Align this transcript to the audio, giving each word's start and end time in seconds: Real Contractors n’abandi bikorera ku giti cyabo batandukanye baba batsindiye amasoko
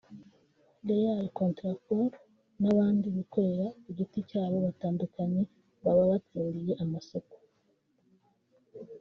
Real 0.87 1.21
Contractors 1.39 2.15
n’abandi 2.61 3.05
bikorera 3.15 3.67
ku 3.81 3.89
giti 3.97 4.19
cyabo 4.29 4.57
batandukanye 4.65 5.41
baba 5.83 6.03
batsindiye 6.11 6.73
amasoko 6.83 7.35